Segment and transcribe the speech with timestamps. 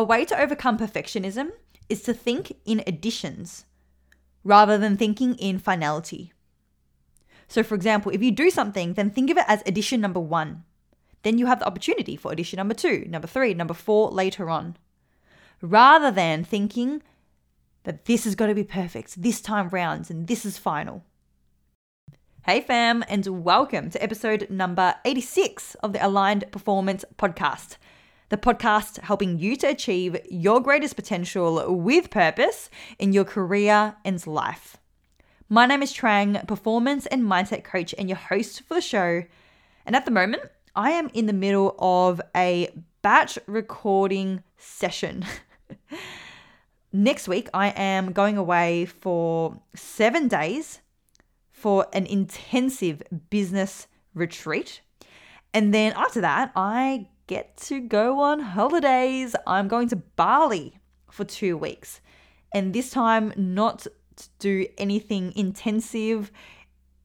[0.00, 1.50] A way to overcome perfectionism
[1.90, 3.66] is to think in additions
[4.42, 6.32] rather than thinking in finality.
[7.48, 10.64] So, for example, if you do something, then think of it as addition number one.
[11.22, 14.78] Then you have the opportunity for addition number two, number three, number four later on.
[15.60, 17.02] Rather than thinking
[17.82, 21.04] that this is going to be perfect this time round and this is final.
[22.46, 27.76] Hey, fam, and welcome to episode number 86 of the Aligned Performance Podcast,
[28.30, 34.24] the podcast helping you to achieve your greatest potential with purpose in your career and
[34.26, 34.76] life.
[35.48, 39.24] My name is Trang, performance and mindset coach, and your host for the show.
[39.84, 40.44] And at the moment,
[40.76, 42.70] I am in the middle of a
[43.02, 45.26] batch recording session.
[46.92, 50.80] Next week, I am going away for seven days
[51.50, 54.82] for an intensive business retreat.
[55.52, 59.36] And then after that, I get to go on holidays.
[59.46, 60.80] I'm going to Bali
[61.12, 62.00] for two weeks.
[62.52, 66.32] And this time, not to do anything intensive,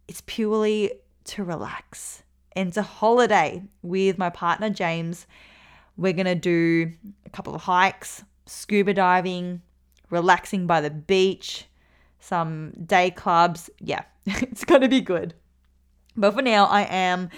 [0.07, 0.93] it's purely
[1.25, 2.23] to relax
[2.53, 5.27] and to holiday with my partner, James.
[5.95, 6.91] We're going to do
[7.27, 9.61] a couple of hikes, scuba diving,
[10.09, 11.65] relaxing by the beach,
[12.19, 13.69] some day clubs.
[13.79, 15.35] Yeah, it's going to be good.
[16.17, 17.29] But for now, I am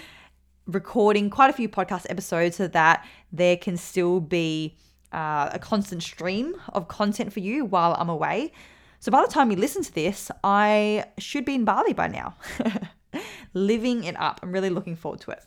[0.68, 4.76] recording quite a few podcast episodes so that there can still be
[5.12, 8.52] uh, a constant stream of content for you while I'm away.
[9.00, 12.36] So by the time you listen to this, I should be in Bali by now,
[13.54, 14.40] living it up.
[14.42, 15.42] I'm really looking forward to it.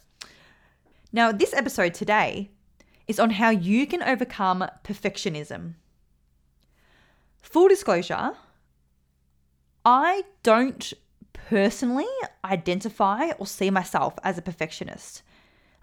[1.13, 2.49] Now, this episode today
[3.07, 5.75] is on how you can overcome perfectionism.
[7.41, 8.31] Full disclosure,
[9.83, 10.93] I don't
[11.49, 12.07] personally
[12.43, 15.23] identify or see myself as a perfectionist.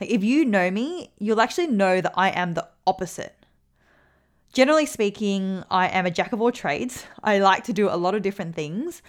[0.00, 3.34] Like if you know me, you'll actually know that I am the opposite.
[4.52, 7.04] Generally speaking, I am a jack of all trades.
[7.22, 9.02] I like to do a lot of different things.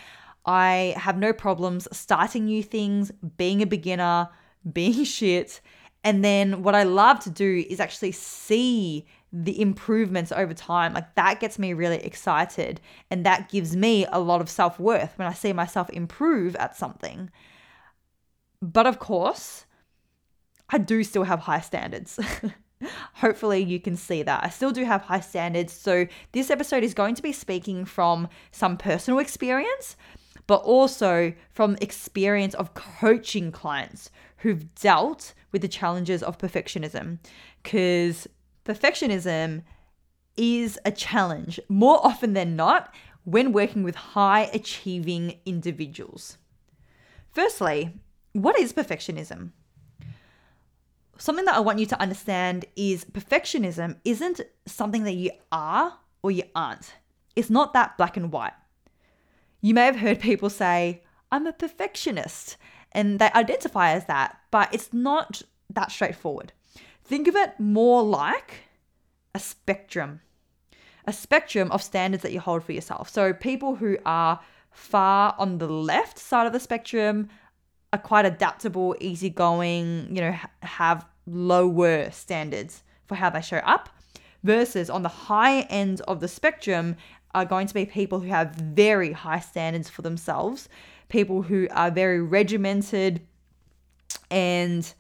[0.46, 4.30] I have no problems starting new things, being a beginner,
[4.74, 5.62] being shit.
[6.04, 10.94] And then what I love to do is actually see the improvements over time.
[10.94, 12.82] Like that gets me really excited.
[13.12, 16.76] And that gives me a lot of self worth when I see myself improve at
[16.76, 17.30] something.
[18.62, 19.66] But of course,
[20.70, 22.20] I do still have high standards.
[23.16, 24.44] Hopefully, you can see that.
[24.44, 25.74] I still do have high standards.
[25.74, 29.98] So, this episode is going to be speaking from some personal experience,
[30.48, 37.20] but also from experience of coaching clients who've dealt with the challenges of perfectionism.
[37.64, 38.28] Because
[38.66, 39.64] perfectionism
[40.38, 42.94] is a challenge more often than not
[43.24, 46.38] when working with high achieving individuals.
[47.32, 47.94] Firstly,
[48.34, 49.52] what is perfectionism?
[51.18, 56.32] Something that I want you to understand is perfectionism isn't something that you are or
[56.32, 56.94] you aren't.
[57.36, 58.54] It's not that black and white.
[59.62, 62.58] You may have heard people say, I'm a perfectionist,
[62.92, 66.54] and they identify as that, but it's not that straightforward.
[67.10, 68.66] Think of it more like
[69.34, 70.22] a spectrum,
[71.06, 73.10] a spectrum of standards that you hold for yourself.
[73.10, 74.40] So people who are
[74.70, 77.28] far on the left side of the spectrum
[77.92, 83.90] are quite adaptable, easygoing, you know, have lower standards for how they show up,
[84.44, 86.96] versus on the high end of the spectrum
[87.34, 90.70] are going to be people who have very high standards for themselves,
[91.08, 93.26] people who are very regimented
[94.30, 94.94] and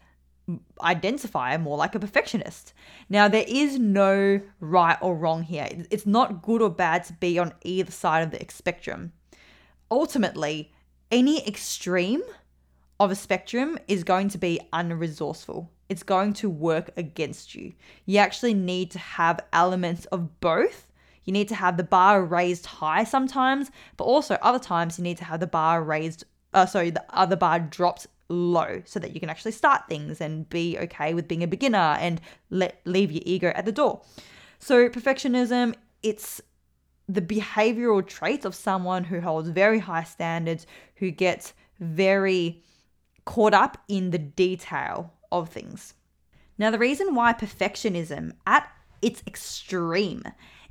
[0.81, 2.73] identify more like a perfectionist.
[3.09, 5.67] Now, there is no right or wrong here.
[5.89, 9.11] It's not good or bad to be on either side of the spectrum.
[9.91, 10.71] Ultimately,
[11.11, 12.21] any extreme
[12.99, 15.67] of a spectrum is going to be unresourceful.
[15.87, 17.73] It's going to work against you.
[18.05, 20.87] You actually need to have elements of both.
[21.23, 25.17] You need to have the bar raised high sometimes, but also other times you need
[25.17, 29.19] to have the bar raised, uh, sorry, the other bar dropped low so that you
[29.19, 33.23] can actually start things and be okay with being a beginner and let leave your
[33.25, 34.01] ego at the door.
[34.59, 36.41] So perfectionism, it's
[37.07, 42.63] the behavioral traits of someone who holds very high standards, who gets very
[43.25, 45.95] caught up in the detail of things.
[46.57, 48.69] Now, the reason why perfectionism at
[49.01, 50.23] its extreme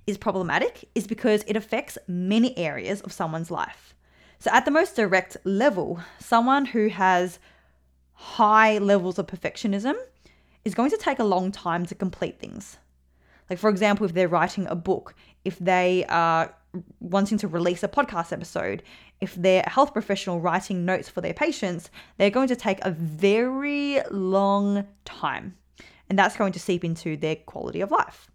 [0.07, 3.95] is problematic is because it affects many areas of someone's life.
[4.41, 7.39] So, at the most direct level, someone who has
[8.13, 9.95] high levels of perfectionism
[10.65, 12.77] is going to take a long time to complete things.
[13.51, 15.15] Like, for example, if they're writing a book,
[15.45, 16.55] if they are
[17.01, 18.83] wanting to release a podcast episode,
[19.21, 22.91] if they're a health professional writing notes for their patients, they're going to take a
[22.91, 25.57] very long time.
[26.09, 28.31] And that's going to seep into their quality of life.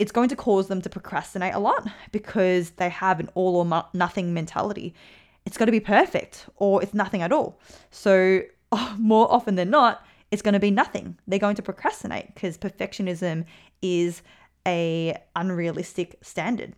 [0.00, 3.84] It's going to cause them to procrastinate a lot because they have an all or
[3.92, 4.94] nothing mentality.
[5.44, 7.60] It's got to be perfect or it's nothing at all.
[7.90, 8.40] So,
[8.98, 11.18] more often than not, it's going to be nothing.
[11.26, 13.44] They're going to procrastinate because perfectionism
[13.82, 14.22] is
[14.66, 16.72] a unrealistic standard.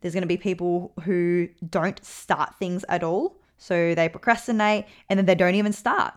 [0.00, 3.36] There's going to be people who don't start things at all.
[3.58, 6.14] So they procrastinate and then they don't even start.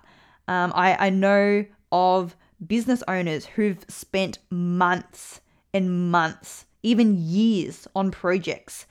[0.48, 5.42] Um, I, I know of business owners who've spent months
[5.74, 8.86] and months, even years on projects,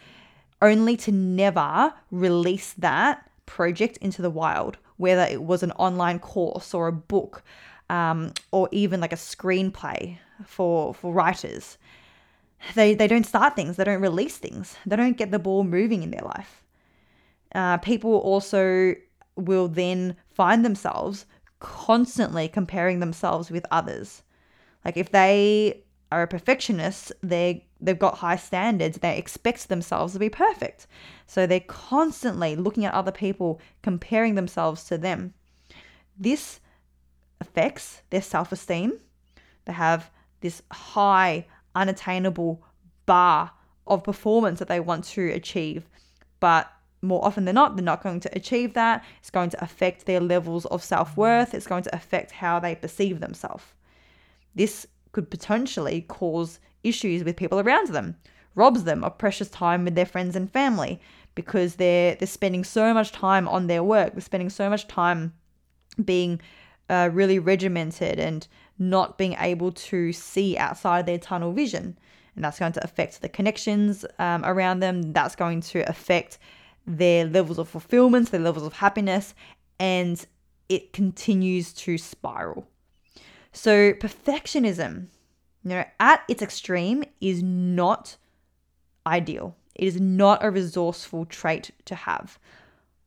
[0.62, 6.74] only to never release that project into the wild, whether it was an online course
[6.74, 7.42] or a book
[7.88, 11.78] um, or even like a screenplay for, for writers.
[12.74, 16.02] They, they don't start things, they don't release things, they don't get the ball moving
[16.02, 16.62] in their life.
[17.54, 18.94] Uh, people also
[19.36, 21.26] will then find themselves
[21.60, 24.22] constantly comparing themselves with others.
[24.84, 25.82] Like if they
[26.12, 30.86] are a perfectionist, they they've got high standards, they expect themselves to be perfect.
[31.26, 35.34] So they're constantly looking at other people, comparing themselves to them.
[36.18, 36.60] This
[37.40, 38.98] affects their self-esteem.
[39.66, 40.10] They have
[40.40, 42.62] this high unattainable
[43.04, 43.50] bar
[43.86, 45.88] of performance that they want to achieve.
[46.40, 46.70] But
[47.02, 49.04] more often than not, they're not going to achieve that.
[49.20, 51.54] It's going to affect their levels of self worth.
[51.54, 53.64] It's going to affect how they perceive themselves.
[54.54, 54.86] This
[55.16, 58.16] could potentially cause issues with people around them,
[58.54, 61.00] robs them of precious time with their friends and family
[61.34, 64.12] because they're they're spending so much time on their work.
[64.12, 65.32] They're spending so much time
[66.04, 66.38] being
[66.90, 68.46] uh, really regimented and
[68.78, 71.96] not being able to see outside their tunnel vision.
[72.34, 75.14] And that's going to affect the connections um, around them.
[75.14, 76.36] That's going to affect
[76.86, 79.34] their levels of fulfillment, their levels of happiness,
[79.80, 80.22] and
[80.68, 82.68] it continues to spiral.
[83.56, 85.06] So, perfectionism,
[85.64, 88.18] you know, at its extreme is not
[89.06, 89.56] ideal.
[89.74, 92.38] It is not a resourceful trait to have.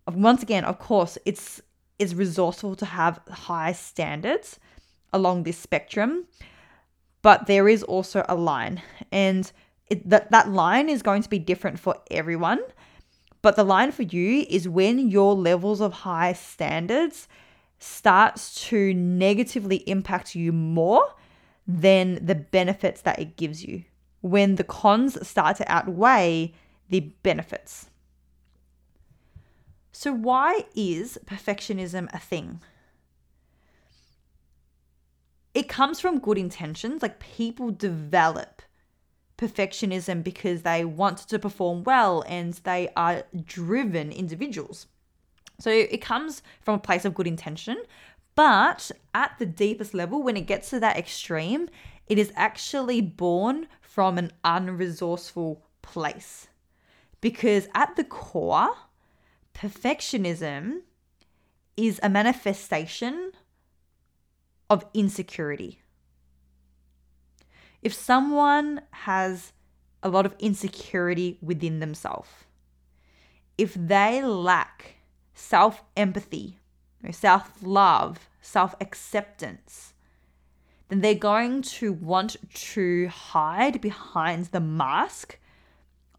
[0.07, 1.61] Once again, of course, it's
[1.99, 4.59] it's resourceful to have high standards
[5.13, 6.25] along this spectrum,
[7.21, 8.81] but there is also a line,
[9.11, 9.51] and
[9.85, 12.61] it, that that line is going to be different for everyone.
[13.43, 17.27] But the line for you is when your levels of high standards
[17.79, 21.13] starts to negatively impact you more
[21.67, 23.83] than the benefits that it gives you.
[24.21, 26.53] When the cons start to outweigh
[26.89, 27.89] the benefits.
[29.91, 32.61] So, why is perfectionism a thing?
[35.53, 37.01] it comes from good intentions.
[37.01, 38.61] Like people develop
[39.37, 44.87] perfectionism because they want to perform well and they are driven individuals.
[45.59, 47.77] So it comes from a place of good intention,
[48.35, 51.69] but at the deepest level, when it gets to that extreme,
[52.07, 56.47] it is actually born from an unresourceful place.
[57.21, 58.73] Because at the core,
[59.53, 60.81] perfectionism
[61.75, 63.33] is a manifestation
[64.69, 65.81] of insecurity.
[67.81, 69.51] If someone has
[70.01, 72.29] a lot of insecurity within themselves,
[73.57, 74.95] if they lack
[75.39, 76.59] self empathy,
[77.11, 79.93] self love, self acceptance,
[80.89, 85.39] then they're going to want to hide behind the mask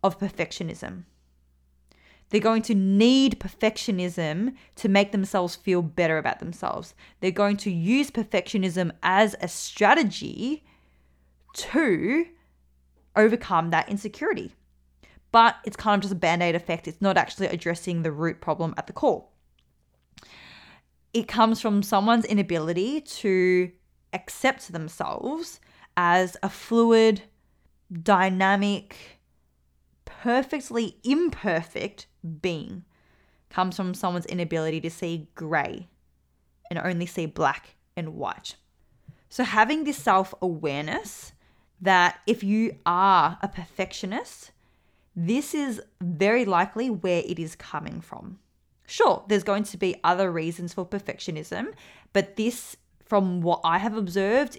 [0.02, 1.04] of perfectionism.
[2.30, 6.94] They're going to need perfectionism to make themselves feel better about themselves.
[7.20, 10.62] They're going to use perfectionism as a strategy
[11.54, 12.26] to
[13.16, 14.54] overcome that insecurity.
[15.32, 16.88] But it's kind of just a band aid effect.
[16.88, 19.26] It's not actually addressing the root problem at the core.
[21.12, 23.70] It comes from someone's inability to
[24.12, 25.60] accept themselves
[25.96, 27.22] as a fluid,
[27.92, 29.20] dynamic,
[30.04, 32.06] perfectly imperfect
[32.40, 32.84] being
[33.48, 35.88] comes from someone's inability to see grey
[36.70, 38.56] and only see black and white.
[39.28, 41.32] So, having this self awareness
[41.80, 44.52] that if you are a perfectionist,
[45.26, 48.38] this is very likely where it is coming from.
[48.86, 51.74] Sure, there's going to be other reasons for perfectionism,
[52.12, 54.58] but this, from what I have observed,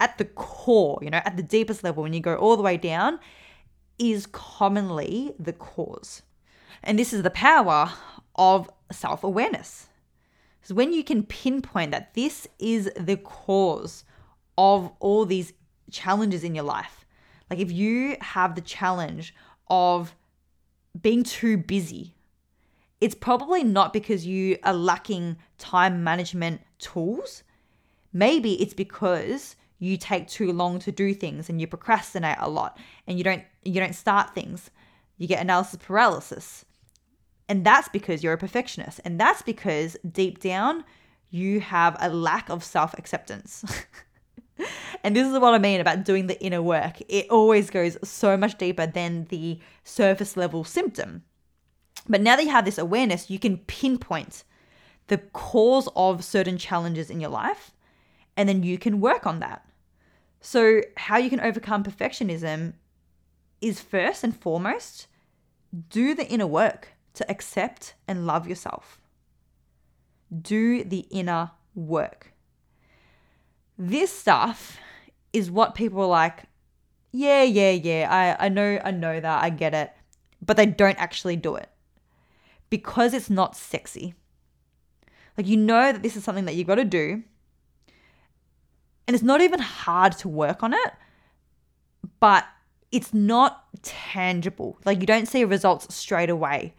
[0.00, 2.76] at the core, you know, at the deepest level, when you go all the way
[2.76, 3.20] down,
[3.98, 6.22] is commonly the cause.
[6.82, 7.92] And this is the power
[8.34, 9.86] of self awareness.
[10.62, 14.04] So when you can pinpoint that this is the cause
[14.58, 15.52] of all these
[15.90, 17.04] challenges in your life,
[17.48, 19.34] like if you have the challenge
[19.70, 20.14] of
[21.00, 22.14] being too busy,
[23.00, 27.42] it's probably not because you are lacking time management tools.
[28.12, 32.76] Maybe it's because you take too long to do things and you procrastinate a lot
[33.06, 34.70] and you don't you don't start things.
[35.16, 36.64] You get analysis paralysis.
[37.48, 39.00] And that's because you're a perfectionist.
[39.04, 40.84] And that's because deep down
[41.30, 43.64] you have a lack of self-acceptance.
[45.02, 47.00] and this is what I mean about doing the inner work.
[47.08, 51.22] It always goes so much deeper than the surface level symptom.
[52.08, 54.44] But now that you have this awareness, you can pinpoint
[55.08, 57.72] the cause of certain challenges in your life,
[58.36, 59.66] and then you can work on that.
[60.40, 62.74] So, how you can overcome perfectionism
[63.60, 65.06] is first and foremost
[65.90, 69.00] do the inner work to accept and love yourself.
[70.40, 72.32] Do the inner work.
[73.76, 74.78] This stuff
[75.32, 76.44] is what people are like,
[77.12, 79.92] yeah, yeah, yeah, I, I know, I know that, I get it,
[80.44, 81.68] but they don't actually do it
[82.68, 84.14] because it's not sexy.
[85.36, 87.22] Like, you know that this is something that you got to do,
[89.06, 90.92] and it's not even hard to work on it,
[92.20, 92.46] but
[92.92, 94.78] it's not tangible.
[94.84, 96.74] Like, you don't see results straight away.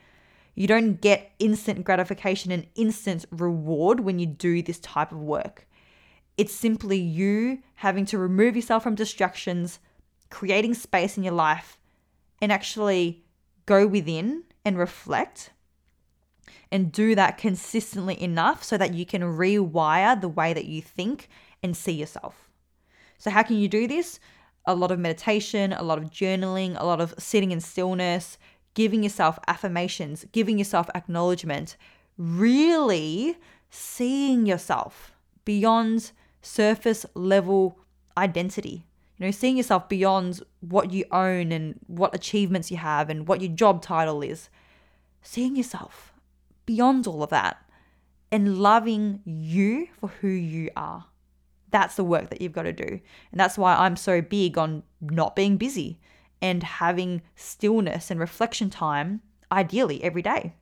[0.55, 5.67] You don't get instant gratification and instant reward when you do this type of work.
[6.38, 9.79] It's simply you having to remove yourself from distractions,
[10.29, 11.77] creating space in your life,
[12.41, 13.23] and actually
[13.65, 15.51] go within and reflect
[16.71, 21.27] and do that consistently enough so that you can rewire the way that you think
[21.61, 22.50] and see yourself.
[23.17, 24.19] So, how can you do this?
[24.65, 28.38] A lot of meditation, a lot of journaling, a lot of sitting in stillness,
[28.73, 31.75] giving yourself affirmations, giving yourself acknowledgement,
[32.17, 33.38] really
[33.69, 35.11] seeing yourself
[35.45, 36.11] beyond
[36.41, 37.79] surface level
[38.17, 38.86] identity.
[39.17, 43.41] You know, seeing yourself beyond what you own and what achievements you have and what
[43.41, 44.50] your job title is.
[45.21, 46.13] Seeing yourself
[46.65, 47.63] beyond all of that
[48.31, 51.05] and loving you for who you are.
[51.69, 53.00] That's the work that you've got to do.
[53.31, 56.00] And that's why I'm so big on not being busy
[56.41, 59.21] and having stillness and reflection time,
[59.51, 60.55] ideally every day.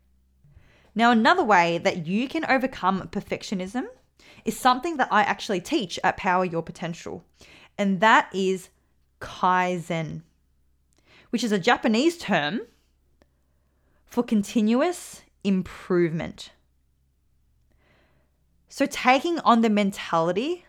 [0.94, 3.86] Now, another way that you can overcome perfectionism
[4.46, 7.24] is something that I actually teach at Power Your Potential,
[7.78, 8.70] and that is
[9.22, 10.24] Kaizen,
[11.30, 12.62] which is a Japanese term
[14.06, 16.52] for continuous improvement.
[18.68, 20.66] So, taking on the mentality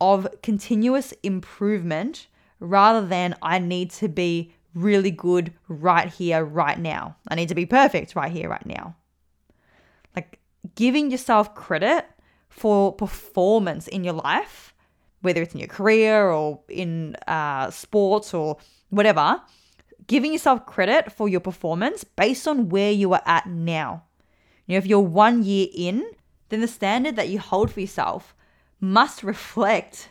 [0.00, 2.26] of continuous improvement
[2.60, 7.16] rather than I need to be really good right here, right now.
[7.28, 8.96] I need to be perfect right here, right now.
[10.14, 10.38] Like
[10.74, 12.06] giving yourself credit
[12.58, 14.74] for performance in your life,
[15.22, 18.58] whether it's in your career or in uh, sports or
[18.90, 19.40] whatever,
[20.06, 24.04] giving yourself credit for your performance based on where you are at now.
[24.66, 26.10] You know, if you're one year in,
[26.48, 28.34] then the standard that you hold for yourself
[28.80, 30.10] must reflect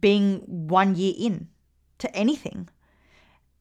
[0.00, 1.48] being one year in
[1.98, 2.68] to anything.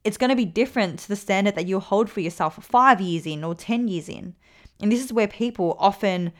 [0.03, 3.25] It's going to be different to the standard that you'll hold for yourself five years
[3.25, 4.35] in or 10 years in.
[4.81, 6.33] And this is where people often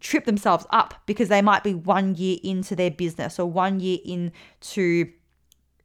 [0.00, 3.98] trip themselves up because they might be one year into their business or one year
[4.04, 5.10] into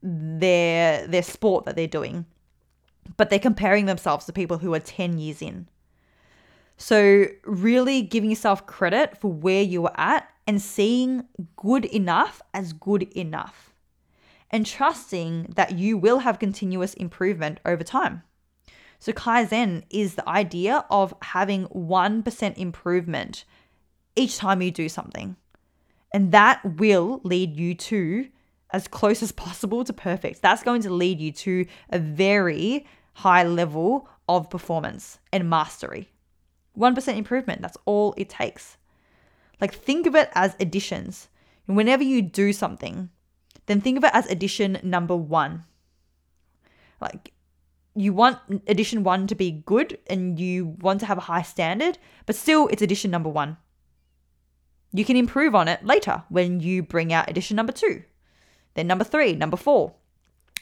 [0.01, 2.25] their their sport that they're doing
[3.17, 5.67] but they're comparing themselves to people who are 10 years in.
[6.77, 12.74] So really giving yourself credit for where you are at and seeing good enough as
[12.74, 13.74] good enough
[14.51, 18.24] and trusting that you will have continuous improvement over time.
[19.00, 23.45] So kaizen is the idea of having 1% improvement
[24.15, 25.36] each time you do something.
[26.13, 28.27] And that will lead you to
[28.72, 30.41] as close as possible to perfect.
[30.41, 36.10] That's going to lead you to a very high level of performance and mastery.
[36.77, 38.77] 1% improvement, that's all it takes.
[39.62, 41.29] Like, think of it as additions.
[41.67, 43.10] And whenever you do something,
[43.67, 45.63] then think of it as addition number one.
[47.00, 47.31] Like,
[47.95, 51.98] you want addition one to be good and you want to have a high standard,
[52.25, 53.57] but still, it's addition number one.
[54.96, 58.04] You can improve on it later when you bring out edition number two,
[58.75, 59.94] then number three, number four.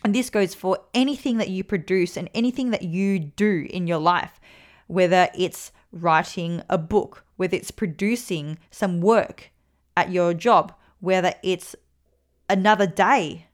[0.04, 4.00] And this goes for anything that you produce and anything that you do in your
[4.00, 4.40] life,
[4.88, 9.52] whether it's writing a book, whether it's producing some work
[9.96, 11.76] at your job, whether it's
[12.50, 13.48] another day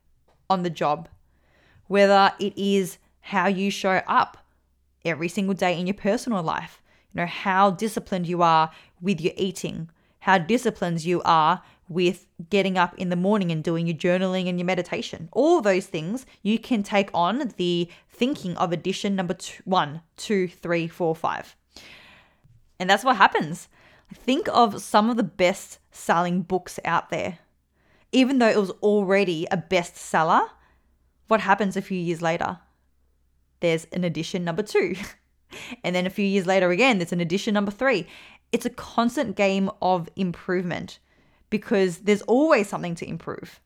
[0.50, 1.10] on the job,
[1.88, 4.38] whether it is how you show up
[5.04, 6.82] every single day in your personal life,
[7.14, 8.72] you know, how disciplined you are
[9.02, 13.88] with your eating, how disciplined you are with getting up in the morning and doing
[13.88, 15.28] your journaling and your meditation.
[15.32, 20.48] All those things you can take on the thinking of addition number two, one, two,
[20.48, 21.56] three, four, five.
[22.80, 23.68] And that's what happens.
[24.14, 27.40] Think of some of the best selling books out there.
[28.12, 30.50] even though it was already a bestseller,
[31.28, 32.60] what happens a few years later?
[33.60, 34.96] There's an edition number two.
[35.84, 38.08] and then a few years later, again, there's an edition number three.
[38.52, 41.00] It's a constant game of improvement
[41.50, 43.60] because there's always something to improve.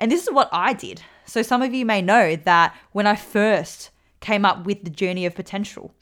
[0.00, 1.02] And this is what I did.
[1.24, 5.26] So, some of you may know that when I first came up with the journey
[5.26, 5.94] of potential,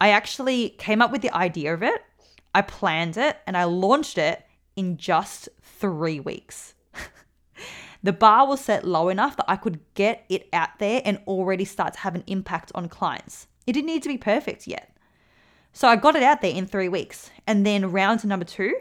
[0.00, 2.02] I actually came up with the idea of it,
[2.54, 4.44] I planned it, and I launched it
[4.76, 6.74] in just three weeks.
[8.02, 11.64] the bar was set low enough that I could get it out there and already
[11.64, 13.46] start to have an impact on clients.
[13.66, 14.91] It didn't need to be perfect yet.
[15.72, 17.30] So I got it out there in three weeks.
[17.46, 18.74] And then round number two,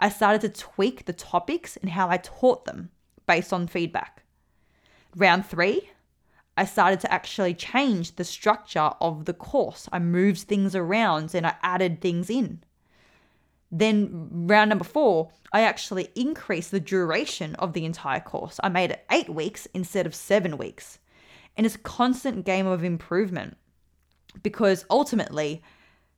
[0.00, 2.90] I started to tweak the topics and how I taught them
[3.26, 4.24] based on feedback.
[5.16, 5.90] Round three,
[6.56, 9.88] I started to actually change the structure of the course.
[9.92, 12.62] I moved things around and I added things in.
[13.70, 18.58] Then, round number four, I actually increased the duration of the entire course.
[18.62, 20.98] I made it eight weeks instead of seven weeks.
[21.56, 23.56] And it's a constant game of improvement
[24.42, 25.62] because ultimately,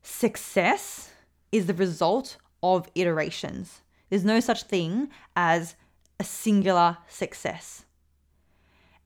[0.03, 1.11] success
[1.53, 3.83] is the result of iterations.
[4.09, 5.77] There's no such thing as
[6.19, 7.85] a singular success.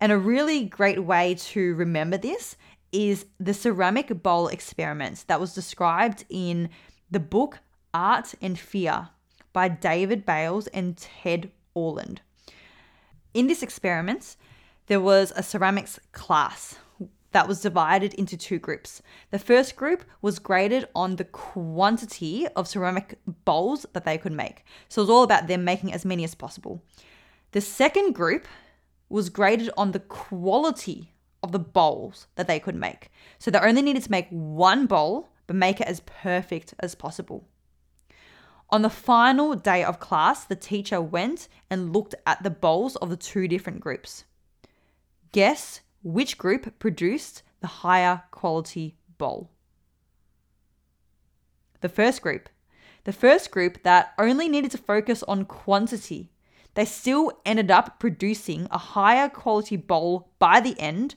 [0.01, 2.57] And a really great way to remember this
[2.93, 6.69] is the ceramic bowl experiment that was described in
[7.11, 7.59] the book
[7.93, 9.09] Art and Fear
[9.53, 12.21] by David Bayles and Ted Orland.
[13.33, 14.37] In this experiment,
[14.87, 16.77] there was a ceramics class
[17.35, 19.03] that was divided into two groups.
[19.33, 24.65] The first group was graded on the quantity of ceramic bowls that they could make.
[24.89, 26.81] So it was all about them making as many as possible.
[27.51, 28.47] The second group
[29.09, 31.13] was graded on the quality
[31.43, 33.11] of the bowls that they could make.
[33.41, 37.49] So they only needed to make one bowl, but make it as perfect as possible.
[38.71, 43.11] On the final day of class, the teacher went and looked at the bowls of
[43.11, 44.25] the two different groups.
[45.33, 49.51] Guess which group produced the higher quality bowl?
[51.81, 52.49] The first group.
[53.05, 56.31] The first group that only needed to focus on quantity.
[56.75, 61.15] They still ended up producing a higher quality bowl by the end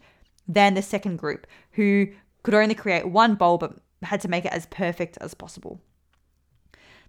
[0.48, 2.08] than the second group, who
[2.44, 5.82] could only create one bowl but had to make it as perfect as possible.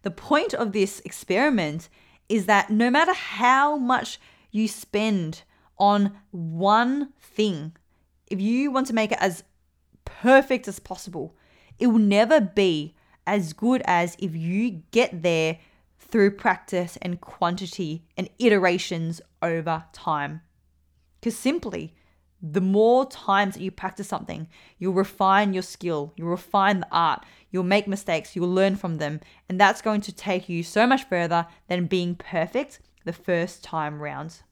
[0.02, 1.88] The point of this experiment
[2.28, 4.18] is that no matter how much
[4.50, 5.42] you spend
[5.78, 7.72] on one thing.
[8.26, 9.44] If you want to make it as
[10.04, 11.36] perfect as possible,
[11.78, 12.94] it will never be
[13.26, 15.58] as good as if you get there
[15.98, 20.40] through practice and quantity and iterations over time.
[21.20, 21.94] Because simply,
[22.40, 27.24] the more times that you practice something, you'll refine your skill, you'll refine the art,
[27.50, 31.04] you'll make mistakes, you'll learn from them, and that's going to take you so much
[31.04, 34.42] further than being perfect the first time round.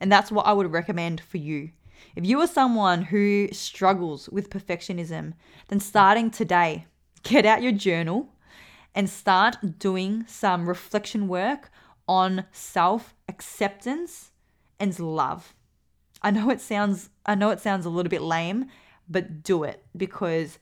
[0.00, 1.70] And that's what I would recommend for you.
[2.16, 5.34] If you are someone who struggles with perfectionism,
[5.68, 6.86] then starting today,
[7.22, 8.32] get out your journal
[8.94, 11.70] and start doing some reflection work
[12.08, 14.32] on self acceptance
[14.80, 15.54] and love.
[16.22, 18.66] I know it sounds I know it sounds a little bit lame,
[19.08, 20.58] but do it because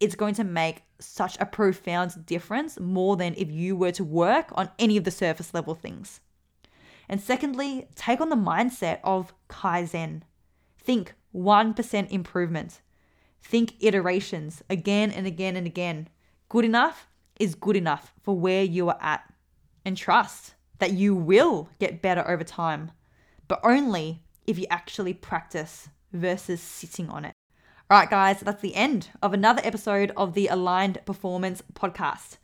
[0.00, 4.50] it's going to make such a profound difference more than if you were to work
[4.52, 6.20] on any of the surface level things.
[7.08, 10.22] And secondly, take on the mindset of Kaizen.
[10.76, 12.80] Think 1% improvement.
[13.42, 16.08] Think iterations again and again and again.
[16.48, 19.22] Good enough is good enough for where you are at.
[19.84, 22.90] And trust that you will get better over time,
[23.46, 27.32] but only if you actually practice versus sitting on it.
[27.90, 32.36] All right, guys, that's the end of another episode of the Aligned Performance Podcast.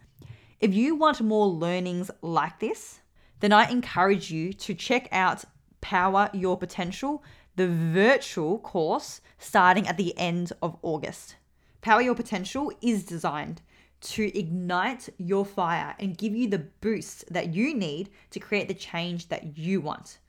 [0.59, 3.01] If you want more learnings like this,
[3.45, 5.45] then I encourage you to check out
[5.83, 7.23] Power Your Potential,
[7.57, 11.37] the virtual course starting at the end of August.
[11.83, 13.61] Power Your Potential is designed
[14.01, 18.73] to ignite your fire and give you the boost that you need to create the
[18.73, 20.21] change that you want,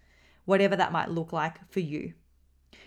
[0.43, 2.11] whatever that might look like for you.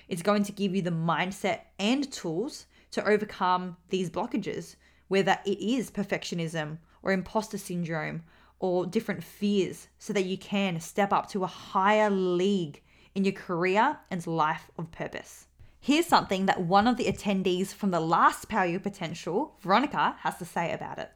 [0.08, 4.76] It's going to give you the mindset and tools to overcome these blockages,
[5.08, 8.24] whether it is perfectionism or imposter syndrome
[8.60, 12.82] or different fears so that you can step up to a higher league
[13.14, 15.46] in your career and life of purpose.
[15.80, 20.36] Here's something that one of the attendees from the last Power Your Potential, Veronica, has
[20.38, 21.10] to say about it.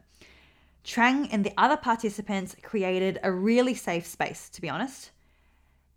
[0.85, 5.11] Trang and the other participants created a really safe space, to be honest.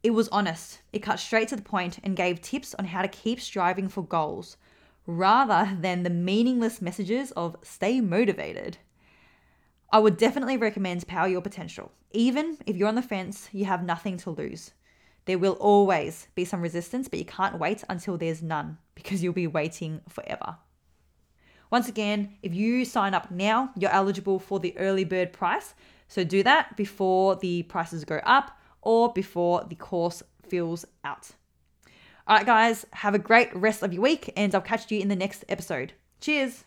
[0.04, 3.08] It was honest, it cut straight to the point and gave tips on how to
[3.08, 4.58] keep striving for goals,
[5.08, 8.78] rather than the meaningless messages of stay motivated
[9.96, 11.90] I would definitely recommend Power Your Potential.
[12.12, 14.72] Even if you're on the fence, you have nothing to lose.
[15.24, 19.32] There will always be some resistance, but you can't wait until there's none because you'll
[19.32, 20.58] be waiting forever.
[21.72, 25.74] Once again, if you sign up now, you're eligible for the early bird price.
[26.10, 31.30] So do that before the prices go up or before the course fills out.
[32.28, 35.08] All right, guys, have a great rest of your week, and I'll catch you in
[35.08, 35.94] the next episode.
[36.20, 36.66] Cheers.